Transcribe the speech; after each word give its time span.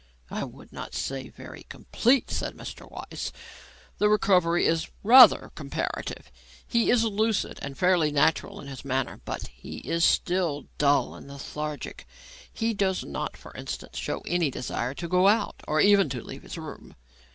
"I 0.31 0.43
would 0.45 0.73
not 0.73 0.95
say 0.95 1.29
very 1.29 1.61
complete," 1.61 2.31
said 2.31 2.55
Mr. 2.57 2.89
Weiss. 2.89 3.31
"The 3.99 4.09
recovery 4.09 4.65
is 4.65 4.87
rather 5.03 5.51
comparative. 5.53 6.31
He 6.65 6.89
is 6.89 7.03
lucid 7.03 7.59
and 7.61 7.77
fairly 7.77 8.11
natural 8.11 8.59
in 8.59 8.65
his 8.67 8.83
manner, 8.83 9.21
but 9.25 9.45
he 9.49 9.77
is 9.87 10.03
still 10.03 10.65
dull 10.79 11.13
and 11.13 11.27
lethargic. 11.27 12.07
He 12.51 12.73
does 12.73 13.05
not, 13.05 13.37
for 13.37 13.53
instance, 13.53 13.99
show 13.99 14.23
any 14.25 14.49
desire 14.49 14.95
to 14.95 15.07
go 15.07 15.27
out, 15.27 15.61
or 15.67 15.79
even 15.79 16.09
to 16.09 16.23
leave 16.23 16.41
his 16.41 16.57
room." 16.57 16.95